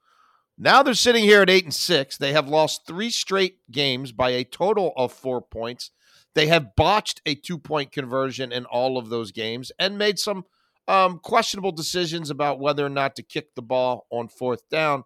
[0.58, 2.16] Now they're sitting here at eight and six.
[2.16, 5.90] They have lost three straight games by a total of four points.
[6.34, 10.44] They have botched a two point conversion in all of those games and made some
[10.88, 15.04] um, questionable decisions about whether or not to kick the ball on fourth down.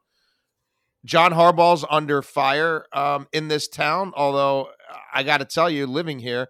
[1.04, 4.68] John Harbaugh's under fire um, in this town, although
[5.12, 6.48] I got to tell you, living here,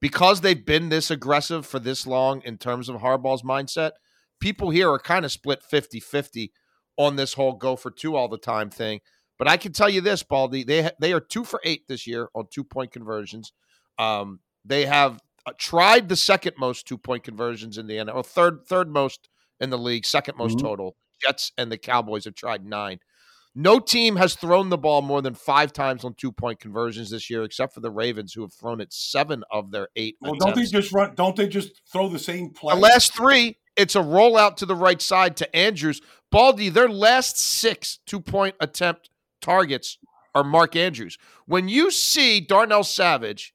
[0.00, 3.92] because they've been this aggressive for this long in terms of Harbaugh's mindset,
[4.40, 6.52] people here are kind of split 50 50
[6.96, 9.00] on this whole go for two all the time thing.
[9.38, 12.28] But I can tell you this, Baldy, they they are two for eight this year
[12.34, 13.52] on two point conversions.
[13.98, 15.18] Um, they have uh,
[15.58, 19.28] tried the second most two point conversions in the NFL, third third most
[19.60, 20.66] in the league, second most mm-hmm.
[20.66, 20.96] total.
[21.22, 23.00] Jets and the Cowboys have tried nine.
[23.58, 27.30] No team has thrown the ball more than five times on two point conversions this
[27.30, 30.16] year, except for the Ravens, who have thrown it seven of their eight.
[30.20, 30.44] Well, attempts.
[30.44, 31.14] don't they just run?
[31.14, 32.74] Don't they just throw the same play?
[32.74, 36.02] The last three, it's a rollout to the right side to Andrews.
[36.30, 39.08] Baldy, their last six two point attempt
[39.40, 39.96] targets
[40.34, 41.16] are Mark Andrews.
[41.46, 43.54] When you see Darnell Savage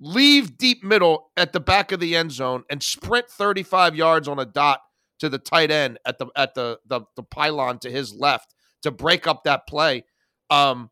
[0.00, 4.38] leave deep middle at the back of the end zone and sprint 35 yards on
[4.38, 4.80] a dot
[5.20, 8.90] to the tight end at the at the the, the pylon to his left to
[8.90, 10.04] break up that play.
[10.50, 10.90] Um,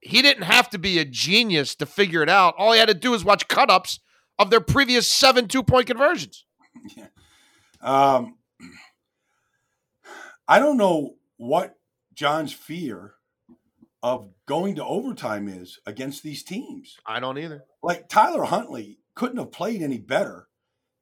[0.00, 2.54] he didn't have to be a genius to figure it out.
[2.58, 4.00] All he had to do was watch cut ups
[4.38, 6.44] of their previous seven two point conversions.
[6.96, 7.06] Yeah.
[7.80, 8.36] Um,
[10.48, 11.76] I don't know what
[12.14, 13.14] John's fear
[14.04, 16.98] of going to overtime is against these teams.
[17.06, 17.64] I don't either.
[17.82, 20.48] Like Tyler Huntley couldn't have played any better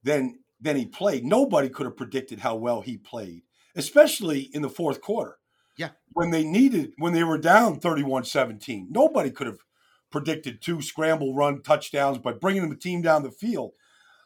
[0.04, 1.24] than than he played.
[1.24, 3.42] Nobody could have predicted how well he played,
[3.74, 5.38] especially in the fourth quarter.
[5.76, 5.90] Yeah.
[6.12, 8.86] When they needed when they were down 31-17.
[8.90, 9.58] Nobody could have
[10.12, 13.72] predicted two scramble run touchdowns by bringing the team down the field.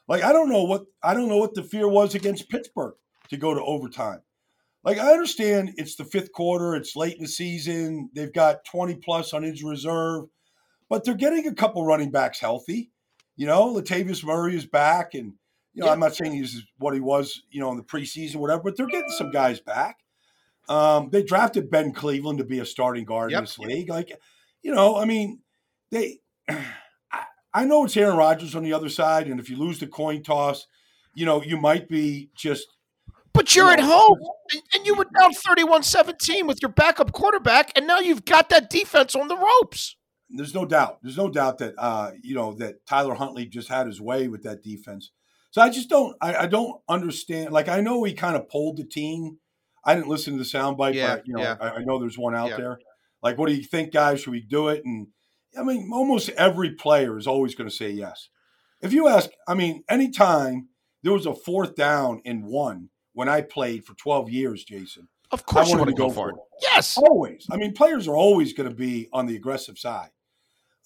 [0.07, 2.97] Like I don't know what I don't know what the fear was against Pittsburgh
[3.31, 4.21] to go to overtime
[4.87, 8.95] like I understand it's the fifth quarter, it's late in the season, they've got 20
[9.05, 10.27] plus on injured reserve,
[10.89, 12.93] but they're getting a couple running backs healthy.
[13.35, 15.35] You know, Latavius Murray is back, and
[15.75, 15.93] you know, yeah.
[15.93, 18.87] I'm not saying he's what he was, you know, in the preseason, whatever, but they're
[18.87, 19.99] getting some guys back.
[20.69, 23.39] Um, they drafted Ben Cleveland to be a starting guard yep.
[23.39, 23.89] in this league.
[23.91, 24.13] Like,
[24.63, 25.41] you know, I mean,
[25.91, 26.21] they
[27.53, 30.23] I know it's Aaron Rodgers on the other side, and if you lose the coin
[30.23, 30.67] toss,
[31.15, 32.69] you know, you might be just
[33.37, 34.19] but you're at home
[34.75, 38.71] and you were down 31 17 with your backup quarterback, and now you've got that
[38.71, 39.97] defense on the ropes.
[40.31, 40.99] There's no doubt.
[41.03, 44.43] There's no doubt that uh, you know that Tyler Huntley just had his way with
[44.43, 45.13] that defense.
[45.51, 47.53] So I just don't I, I don't understand.
[47.53, 49.39] Like I know he kind of pulled the team.
[49.85, 51.57] I didn't listen to the soundbite, yeah, but you know, yeah.
[51.61, 52.57] I, I, know there's one out yeah.
[52.57, 52.79] there.
[53.23, 54.21] Like, what do you think, guys?
[54.21, 54.83] Should we do it?
[54.85, 55.09] And
[55.57, 58.29] I mean, almost every player is always going to say yes.
[58.83, 60.71] If you ask, I mean, anytime
[61.05, 65.09] there was a fourth down in one, when I played for 12 years, Jason.
[65.31, 66.35] Of course, you want to go, go for it.
[66.35, 66.43] it.
[66.61, 67.47] Yes, always.
[67.51, 70.11] I mean, players are always going to be on the aggressive side,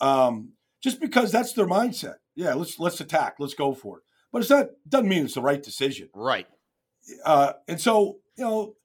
[0.00, 2.14] um, just because that's their mindset.
[2.36, 4.04] Yeah, let's let's attack, let's go for it.
[4.32, 6.46] But it's not doesn't mean it's the right decision, right?
[7.24, 8.76] Uh, and so you know,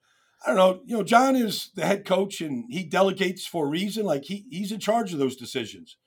[0.43, 0.81] I don't know.
[0.83, 4.05] You know, John is the head coach, and he delegates for a reason.
[4.05, 5.97] Like he he's in charge of those decisions.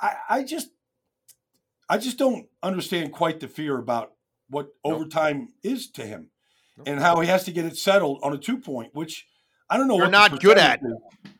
[0.00, 0.68] I I just
[1.88, 4.12] I just don't understand quite the fear about
[4.48, 4.94] what nope.
[4.94, 6.30] overtime is to him
[6.86, 9.26] and how he has to get it settled on a two point, which
[9.68, 9.96] I don't know.
[9.96, 10.80] You're not good at.
[10.82, 10.92] Is.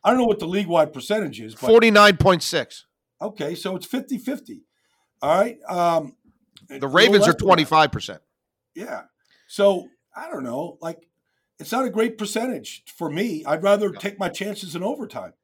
[0.03, 1.55] I don't know what the league wide percentage is.
[1.55, 2.87] Forty nine point six.
[3.21, 4.63] Okay, so it's 50-50.
[5.23, 5.57] All right.
[5.69, 6.17] Um,
[6.69, 8.21] the Ravens are twenty five percent.
[8.75, 9.03] Yeah.
[9.49, 10.79] So I don't know.
[10.81, 11.07] Like,
[11.59, 13.45] it's not a great percentage for me.
[13.45, 13.99] I'd rather no.
[13.99, 15.35] take my chances in overtime.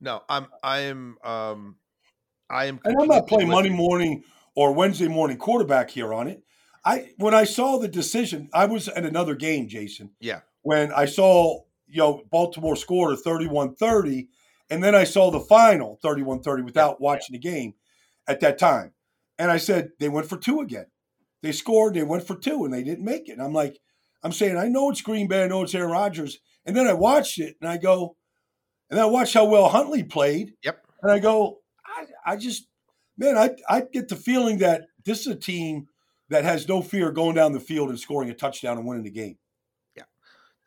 [0.00, 0.46] No, I'm.
[0.62, 1.18] I am.
[1.24, 1.76] Um,
[2.48, 2.80] I am.
[2.84, 4.24] And I'm not playing Monday morning
[4.54, 6.42] or Wednesday morning quarterback here on it.
[6.86, 10.12] I when I saw the decision, I was at another game, Jason.
[10.20, 10.40] Yeah.
[10.62, 14.28] When I saw, you know, Baltimore scored a 31-30,
[14.70, 17.74] and then I saw the final 31-30 without watching the game
[18.26, 18.92] at that time.
[19.38, 20.86] And I said, they went for two again.
[21.42, 23.32] They scored, they went for two, and they didn't make it.
[23.32, 23.78] And I'm like,
[24.22, 26.38] I'm saying, I know it's Green Bay, I know it's Aaron Rodgers.
[26.64, 28.16] And then I watched it and I go,
[28.90, 30.54] and I watched how well Huntley played.
[30.64, 30.84] Yep.
[31.02, 32.66] And I go, I, I just,
[33.16, 35.86] man, I, I get the feeling that this is a team
[36.28, 39.10] that has no fear going down the field and scoring a touchdown and winning the
[39.10, 39.38] game.
[39.96, 40.04] Yeah.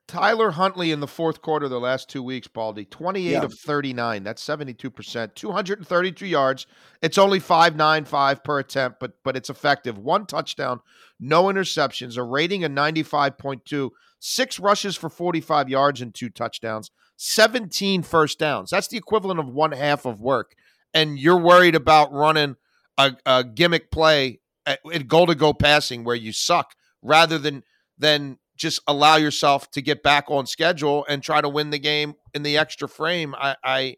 [0.07, 3.41] Tyler Huntley in the fourth quarter of the last two weeks, Baldy, 28 yeah.
[3.43, 4.23] of 39.
[4.23, 5.35] That's 72%.
[5.35, 6.67] 232 yards.
[7.01, 9.97] It's only 5.95 per attempt, but but it's effective.
[9.97, 10.79] One touchdown,
[11.19, 18.03] no interceptions, a rating of 95.2, six rushes for 45 yards and two touchdowns, 17
[18.03, 18.69] first downs.
[18.69, 20.55] That's the equivalent of one half of work.
[20.93, 22.55] And you're worried about running
[22.97, 27.63] a, a gimmick play at goal to go passing where you suck rather than
[27.97, 32.13] than just allow yourself to get back on schedule and try to win the game
[32.33, 33.33] in the extra frame.
[33.35, 33.95] I, I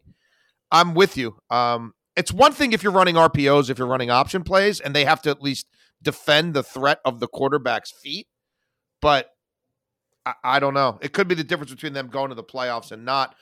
[0.70, 1.36] I'm with you.
[1.50, 5.04] Um, it's one thing if you're running RPOs, if you're running option plays, and they
[5.04, 5.66] have to at least
[6.02, 8.26] defend the threat of the quarterback's feet.
[9.00, 9.28] But
[10.24, 10.98] I, I don't know.
[11.02, 13.34] It could be the difference between them going to the playoffs and not.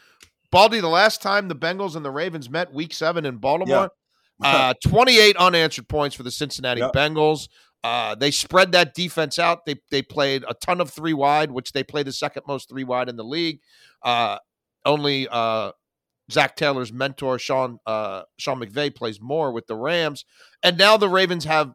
[0.50, 3.90] Baldy, the last time the Bengals and the Ravens met, Week Seven in Baltimore,
[4.42, 6.92] Uh, 28 unanswered points for the Cincinnati Yep.
[6.92, 7.48] Bengals.
[7.82, 9.64] Uh, they spread that defense out.
[9.64, 12.84] They they played a ton of three wide, which they play the second most three
[12.84, 13.60] wide in the league.
[14.02, 14.36] Uh,
[14.84, 15.72] only uh,
[16.30, 20.26] Zac Taylor's mentor Sean uh, Sean McVay plays more with the Rams,
[20.62, 21.72] and now the Ravens have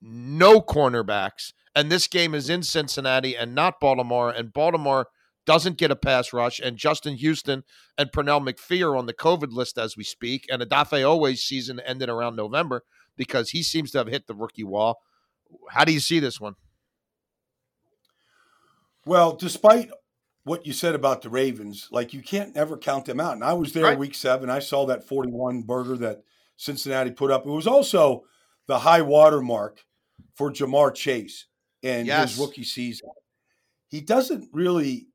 [0.00, 5.08] no cornerbacks, and this game is in Cincinnati and not Baltimore, and Baltimore
[5.48, 7.64] doesn't get a pass rush, and Justin Houston
[7.96, 11.80] and Pernell McPhee are on the COVID list as we speak, and Odafe Oweh's season
[11.80, 12.82] ended around November
[13.16, 14.98] because he seems to have hit the rookie wall.
[15.70, 16.56] How do you see this one?
[19.06, 19.90] Well, despite
[20.44, 23.32] what you said about the Ravens, like you can't ever count them out.
[23.32, 23.98] And I was there Right.
[23.98, 24.50] week seven.
[24.50, 26.24] I saw that 41 burger that
[26.58, 27.46] Cincinnati put up.
[27.46, 28.24] It was also
[28.66, 29.86] the high water mark
[30.34, 31.46] for Ja'Marr Chase
[31.80, 32.32] in Yes.
[32.32, 33.08] his rookie season.
[33.88, 35.07] He doesn't really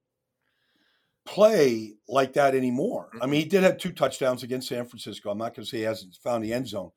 [1.25, 3.09] play like that anymore.
[3.21, 5.29] I mean, he did have two touchdowns against San Francisco.
[5.29, 6.91] I'm not going to say he hasn't found the end zone,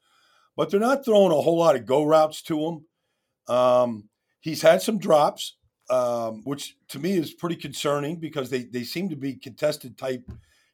[0.56, 2.84] but they're not throwing a whole lot of go routes to him.
[3.54, 4.08] Um,
[4.40, 5.56] he's had some drops,
[5.90, 10.28] um, which to me is pretty concerning because they, they seem to be contested type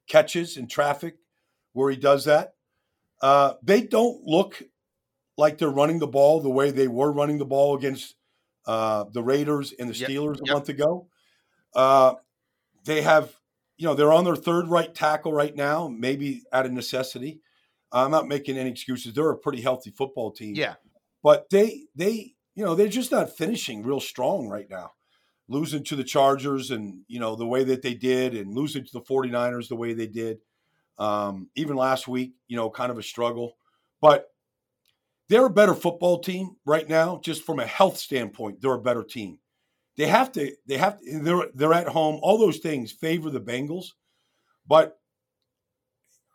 [0.08, 1.16] catches in traffic
[1.72, 2.54] where he does that.
[3.20, 4.62] Uh, they don't look
[5.36, 8.14] like they're running the ball the way they were running the ball against
[8.66, 11.08] uh, the Raiders and the Yep, Steelers a month ago.
[11.74, 12.14] Uh,
[12.84, 13.34] they have,
[13.76, 17.40] you know, they're on their third right tackle right now, maybe out of necessity.
[17.90, 19.12] I'm not making any excuses.
[19.12, 20.54] They're a pretty healthy football team.
[20.54, 20.74] Yeah,
[21.22, 24.92] but they they you know they're just not finishing real strong right now.
[25.48, 28.92] Losing to the chargers and you know the way that they did and losing to
[28.92, 30.38] the 49ers the way they did
[30.98, 33.56] um, even last week you know kind of a struggle.
[34.00, 34.28] But
[35.28, 38.60] they're a better football team right now just from a health standpoint.
[38.60, 39.38] They're a better team
[39.96, 43.40] they have to they have to, they're they're at home all those things favor the
[43.40, 43.86] bengals
[44.66, 44.98] but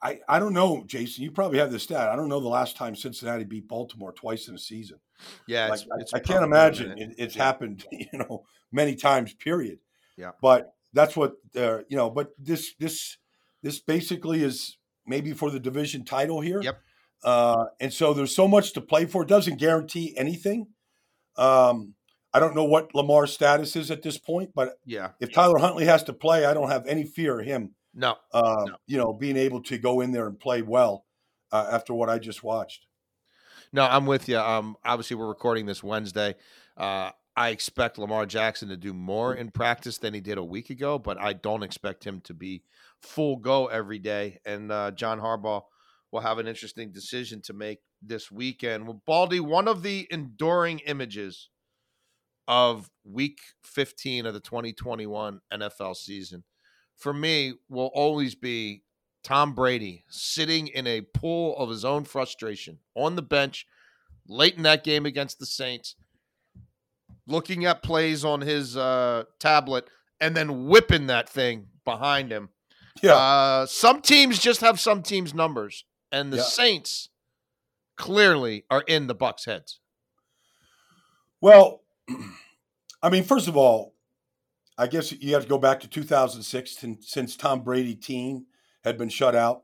[0.01, 1.23] I, I don't know, Jason.
[1.23, 2.09] You probably have the stat.
[2.09, 4.99] I don't know the last time Cincinnati beat Baltimore twice in a season.
[5.47, 5.69] yeah.
[5.69, 7.43] Like, It's, I- it's I can't imagine it, it's Yeah.
[7.45, 9.33] happened, you know, many times.
[9.33, 9.79] Period.
[10.15, 10.31] Yeah.
[10.39, 12.11] But that's what uh, you know.
[12.11, 13.17] But this this
[13.63, 16.61] this basically is maybe for the division title here.
[16.61, 16.79] Yep.
[17.23, 19.23] Uh, and so there's so much to play for.
[19.23, 20.67] It doesn't guarantee anything.
[21.37, 21.95] Um,
[22.37, 25.85] I don't know what Lamar's status is at this point, but Yeah, if Tyler Huntley
[25.85, 27.73] has to play, I don't have any fear of him.
[27.95, 28.75] no, Uh, No.
[28.85, 31.05] You know, being able to go in there and play well
[31.51, 32.85] uh, after what I just watched.
[33.73, 34.37] No, I'm with you.
[34.37, 36.35] Um, obviously, we're recording this Wednesday.
[36.77, 40.69] Uh, I expect Lamar Jackson to do more in practice than he did a week
[40.69, 42.61] ago, but I don't expect him to be
[43.01, 44.39] full go every day.
[44.45, 45.63] And uh, John Harbaugh
[46.11, 48.85] will have an interesting decision to make this weekend.
[48.85, 51.49] Well, Baldy, one of the enduring images
[52.47, 56.43] of Week 15 of the 2021 NFL season
[56.97, 58.81] for me will always be
[59.23, 63.65] Tom Brady sitting in a pool of his own frustration on the bench
[64.27, 65.95] late in that game against the Saints,
[67.27, 69.87] looking at plays on his uh, tablet
[70.19, 72.49] and then whipping that thing behind him.
[73.03, 73.13] Yeah.
[73.15, 76.43] Uh, some teams just have some teams' numbers, and the Yeah.
[76.43, 77.09] Saints
[77.95, 79.79] clearly are in the Bucks' heads.
[81.41, 81.83] Well,
[83.01, 83.93] I mean, first of all,
[84.77, 88.45] I guess you have to go back to 2006 sin- since Tom Brady team
[88.83, 89.63] had been shut out.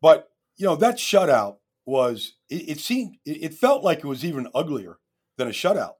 [0.00, 4.24] But you know that shutout was it, it seemed it, it felt like it was
[4.24, 4.98] even uglier
[5.36, 5.94] than a shutout.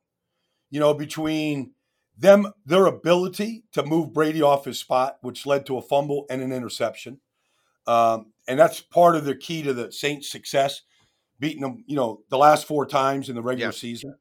[0.71, 1.73] You know, between
[2.17, 6.43] them their ability to move Brady off his spot, which led to a fumble and
[6.43, 7.21] an interception,
[7.87, 10.83] um, and that's part of the key to the Saints' success,
[11.41, 11.85] beating them.
[11.87, 13.79] You know, the last four times in the regular Yes.
[13.79, 14.15] season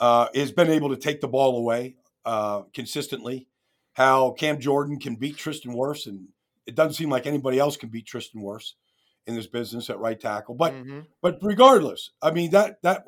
[0.00, 3.48] uh, has been able to take the ball away uh, consistently.
[3.94, 6.28] How Cam Jordan can beat Tristan Wirfs, and
[6.66, 8.74] it doesn't seem like anybody else can beat Tristan Wirfs
[9.26, 10.54] in this business at right tackle.
[10.54, 11.06] But Mhm.
[11.20, 13.04] but regardless, I mean that that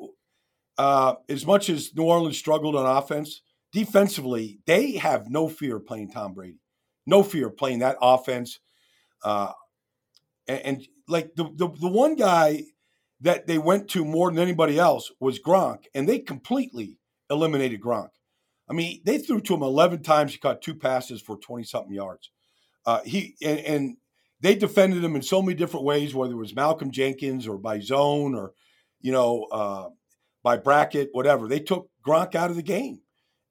[0.77, 5.85] uh, as much as New Orleans struggled on offense, defensively they have no fear of
[5.85, 6.59] playing Tom Brady,
[7.05, 8.59] no fear of playing that offense.
[9.23, 9.53] Uh,
[10.47, 12.63] and, and like the, the the one guy
[13.21, 16.97] that they went to more than anybody else was Gronk, and they completely
[17.29, 18.09] eliminated Gronk.
[18.69, 20.31] I mean, they threw to him eleven times.
[20.31, 22.31] He caught two passes for twenty something yards.
[22.85, 23.97] Uh, he and, and
[24.39, 27.79] they defended him in so many different ways, whether it was Malcolm Jenkins or by
[27.79, 28.53] zone or
[29.01, 29.89] you know uh,
[30.43, 31.47] by bracket, whatever.
[31.47, 33.01] They took Gronk out of the game,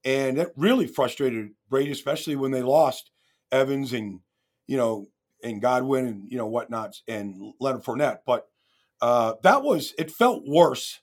[0.04, 3.10] and it really frustrated Brady, especially when they lost
[3.52, 4.20] Evans and
[4.66, 5.08] you know
[5.44, 8.20] and Godwin and you know whatnots and Leonard Fournette.
[8.26, 8.48] But
[9.00, 11.00] uh, that was it felt worse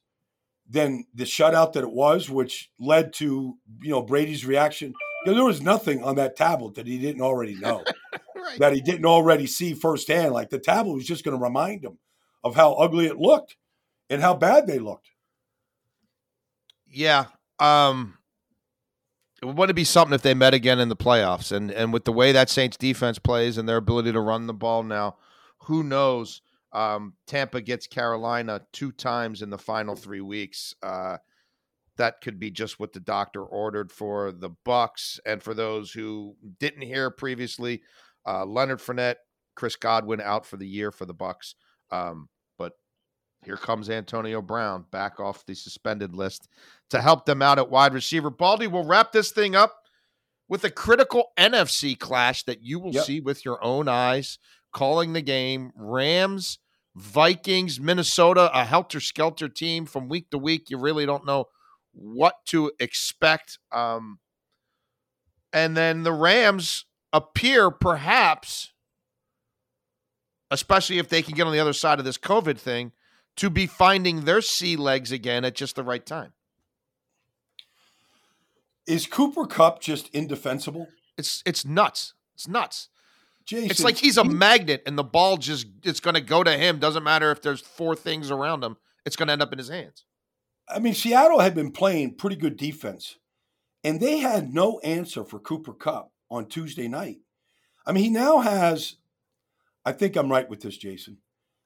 [0.70, 4.94] than the shutout that it was, which led to you know Brady's reaction.
[5.26, 7.84] There was nothing on that tablet that he didn't already know,
[8.36, 8.60] Right.
[8.60, 10.34] that he didn't already see firsthand.
[10.34, 11.98] Like the tablet was just going to remind him
[12.44, 13.58] of how ugly it looked,
[14.10, 15.10] and how bad they looked.
[16.90, 17.26] Yeah.
[17.60, 18.18] Um,
[19.42, 22.14] it would be something if they met again in the playoffs, and and with the
[22.14, 25.18] way that Saints defense plays and their ability to run the ball now,
[25.64, 26.42] who knows?
[26.74, 30.74] Um, Tampa gets Carolina two times in the final three weeks.
[30.84, 31.18] Uh,
[31.98, 35.20] that could be just what the doctor ordered for the Bucks.
[35.26, 37.82] And for those who didn't hear previously,
[38.26, 39.16] uh, Leonard Fournette,
[39.56, 41.56] Chris Godwin out for the year for the Bucks.
[41.92, 42.74] Um, but
[43.44, 46.48] here comes Antonio Brown back off the suspended list
[46.92, 48.30] to help them out at wide receiver.
[48.30, 49.76] Baldy will wrap this thing up
[50.48, 53.06] with a critical NFC clash that you will yep.
[53.06, 54.38] see with your own eyes.
[54.72, 56.60] Calling the game, Rams,
[56.96, 60.70] Vikings, Minnesota, a helter skelter team from week to week.
[60.70, 61.46] You really don't know
[61.92, 63.60] what to expect.
[63.72, 64.20] Um,
[65.54, 68.74] and then the Rams appear perhaps,
[70.52, 72.92] especially if they can get on the other side of this COVID thing,
[73.38, 76.34] to be finding their sea legs again at just the right time.
[78.88, 80.88] Is Cooper Kupp just indefensible?
[81.18, 82.14] It's it's nuts.
[82.36, 82.90] It's nuts.
[83.48, 86.52] Jason, it's like he's a magnet and the ball just it's going to go to
[86.52, 86.80] him.
[86.80, 88.76] Doesn't matter if there's four things around him.
[89.06, 90.04] It's going to end up in his hands.
[90.68, 93.16] I mean, Seattle had been playing pretty good defense,
[93.86, 97.20] and they had no answer for Cooper Kupp on Tuesday night.
[97.86, 98.98] I mean, he now has,
[99.86, 101.20] I think I'm right with this, Jason.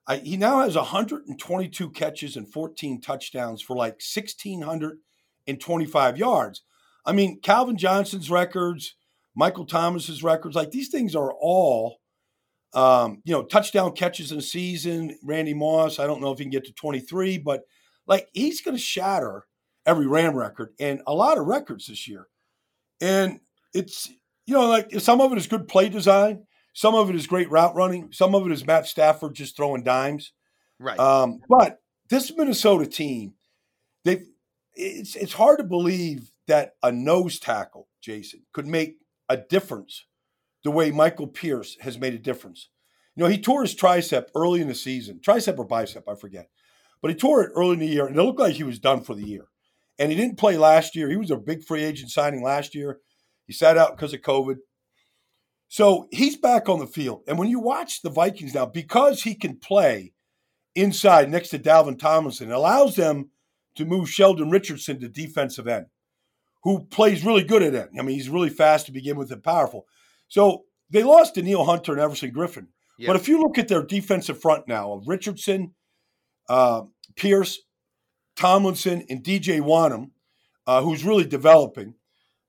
[0.08, 6.62] I, he now has 122 catches and 14 touchdowns for like 1,625 yards.
[7.04, 8.94] I mean, Calvin Johnson's records,
[9.36, 12.00] Michael Thomas's records, like these things are all,
[12.74, 15.18] um, you know, touchdown catches in a season.
[15.24, 17.62] Randy Moss, I don't know if he can get to 23, but–
[18.08, 19.46] like he's going to shatter
[19.86, 22.28] every Ram record and a lot of records this year.
[23.00, 23.40] And
[23.74, 24.10] it's,
[24.46, 27.50] you know, like some of it is good play design, some of it is great
[27.50, 30.34] route running, some of it is Matt Stafford just throwing dimes.
[30.80, 31.00] Right.
[31.00, 31.80] Um, but
[32.10, 33.34] this Minnesota team,
[34.04, 34.24] they
[34.74, 38.98] it's it's hard to believe that a nose tackle, Jason, could make
[39.32, 40.06] a difference
[40.64, 42.70] the way Michael Pierce has made a difference.
[43.16, 46.50] You know, he tore his tricep early in the season, tricep or bicep, I forget.
[47.02, 49.02] But he tore it early in the year, and it looked like he was done
[49.02, 49.46] for the year.
[49.98, 51.10] And he didn't play last year.
[51.10, 53.00] He was a big free agent signing last year.
[53.48, 54.58] He sat out because of COVID.
[55.68, 57.24] So he's back on the field.
[57.28, 60.14] And when you watch the Vikings now, because he can play
[60.76, 63.30] inside next to Dalvin Tomlinson, it allows them
[63.76, 65.88] to move Sheldon Richardson to defensive end,
[66.64, 67.90] who plays really good at it.
[67.98, 69.88] I mean, he's really fast to begin with and powerful.
[70.28, 72.68] So they lost Danielle Hunter and Everson Griffen.
[73.08, 75.74] But if you look at their defensive front now of Richardson,
[76.48, 76.84] uh,
[77.16, 77.60] Pierce,
[78.36, 80.12] Tomlinson, and DJ Wonnum,
[80.68, 81.96] uh, who's really developing.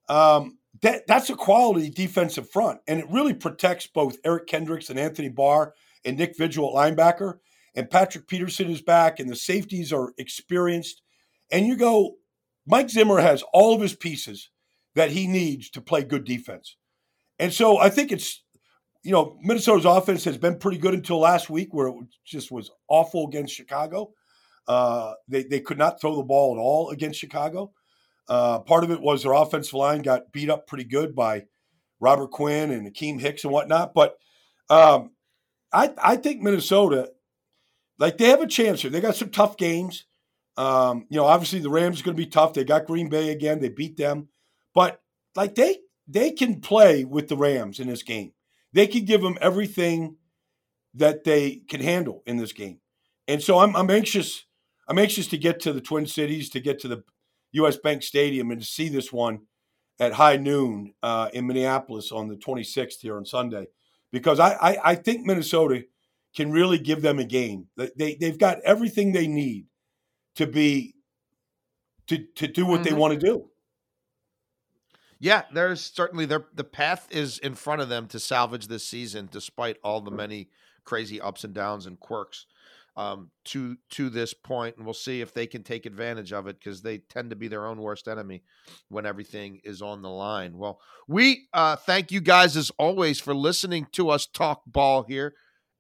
[0.09, 4.99] Um, that that's a quality defensive front, and it really protects both Eric Kendricks and
[4.99, 7.39] Anthony Barr and Nick Vigil at linebacker.
[7.75, 11.03] And Patrick Peterson is back, and the safeties are experienced.
[11.51, 12.17] And you go,
[12.67, 14.51] Mike Zimmer has all of his pieces
[14.95, 16.77] that he needs to play good defense.
[17.39, 18.43] And so I think it's
[19.03, 21.95] you know, Minnesota's offense has been pretty good until last week, where it
[22.25, 24.13] just was awful against Chicago.
[24.69, 27.73] Uh, they they could not throw the ball at all against Chicago.
[28.29, 31.43] Uh, part of it was their offensive line got beat up pretty good by
[31.99, 33.93] Robert Quinn and Akiem Hicks and whatnot.
[33.93, 34.17] But
[34.71, 35.11] um,
[35.73, 37.11] I I think Minnesota,
[37.99, 38.91] like they have a chance here.
[38.91, 40.05] They got some tough games.
[40.57, 42.53] Um, you know, obviously the Rams are going to be tough.
[42.53, 43.61] They got Green Bay again.
[43.61, 44.29] They beat them,
[44.75, 45.01] but
[45.35, 48.33] like they they can play with the Rams in this game.
[48.73, 50.17] They could give them everything
[50.95, 52.81] that they can handle in this game.
[53.29, 54.45] And so I'm, I'm anxious.
[54.89, 57.05] I'm anxious to get to the Twin Cities, to get to the
[57.53, 57.77] U.S.
[57.77, 59.41] Bank Stadium, and to see this one
[60.01, 63.67] at high noon uh, in Minneapolis on the 26th here on Sunday,
[64.11, 65.85] because I, I, I think Minnesota
[66.35, 67.69] can really give them a game.
[67.77, 69.67] They, they've got everything they need
[70.37, 70.95] to be
[72.09, 72.85] to to do what mm-hmm.
[72.85, 73.49] they want to do.
[75.19, 79.29] Yeah, there's certainly their the path is in front of them to salvage this season,
[79.31, 80.49] despite all the many
[80.85, 82.47] crazy ups and downs and quirks
[82.97, 86.59] um, to to this point, and we'll see if they can take advantage of it
[86.59, 88.43] because they tend to be their own worst enemy
[88.89, 90.59] when everything is on the line.
[90.59, 95.35] Well, we uh, thank you guys as always for listening to us talk ball here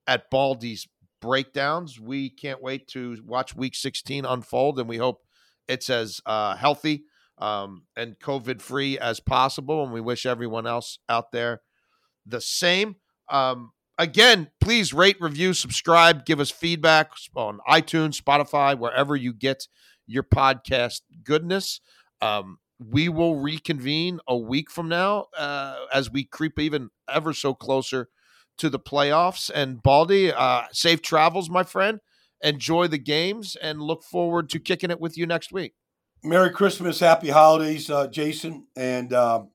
[0.07, 0.89] at Baldy's
[1.23, 1.99] Breakdowns.
[1.99, 5.23] We can't wait to watch Week 16 unfold, and we hope
[5.69, 7.05] it's as uh, healthy
[7.39, 9.83] um, and COVID free as possible.
[9.85, 11.63] And we wish everyone else out there
[12.27, 12.97] the same.
[13.31, 19.69] Um, again, please rate, review, subscribe, give us feedback on iTunes, Spotify, wherever you get
[20.07, 21.81] your podcast goodness.
[22.21, 27.55] Um, we will reconvene a week from now uh, as we creep even ever so
[27.55, 28.09] closer
[28.59, 29.51] to the playoffs.
[29.55, 32.01] And Baldy, uh, safe travels, my friend.
[32.45, 35.75] enjoy the games, and look forward to kicking it with you next week.
[36.25, 39.51] Merry Christmas, Happy Holidays, uh, Jason, and um,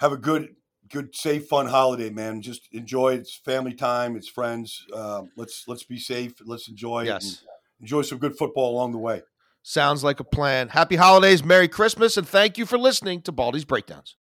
[0.00, 0.54] have a good,
[0.90, 2.42] good, safe, fun holiday, man.
[2.42, 3.14] Just enjoy.
[3.14, 4.16] It's family time.
[4.16, 4.84] It's friends.
[4.94, 6.34] Uh, let's let's be safe.
[6.44, 7.04] Let's enjoy.
[7.04, 7.44] Yes.
[7.80, 9.22] enjoy some good football along the way.
[9.62, 10.68] Sounds like a plan.
[10.68, 14.10] Happy holidays, Merry Christmas, and thank you for listening to Baldy's Breakdowns.